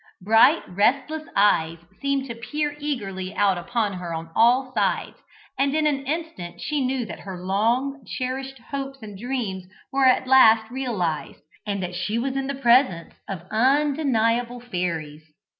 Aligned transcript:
Bright 0.23 0.63
restless 0.67 1.21
eyes 1.35 1.77
seemed 2.01 2.25
to 2.27 2.33
peer 2.33 2.75
eagerly 2.79 3.35
out 3.35 3.59
upon 3.59 3.93
her 3.93 4.15
on 4.15 4.31
all 4.35 4.73
sides, 4.73 5.17
and 5.59 5.75
in 5.75 5.85
an 5.85 6.07
instant 6.07 6.59
she 6.59 6.83
knew 6.83 7.05
that 7.05 7.19
her 7.19 7.37
long 7.39 8.03
cherished 8.17 8.57
hopes 8.71 9.03
and 9.03 9.15
dreams 9.15 9.65
were 9.93 10.05
at 10.07 10.25
last 10.25 10.71
realized, 10.71 11.41
and 11.67 11.83
that 11.83 11.93
she 11.93 12.17
was 12.17 12.35
in 12.35 12.47
the 12.47 12.55
presence 12.55 13.13
of 13.29 13.43
undeniable 13.51 14.59
fairies. 14.59 15.31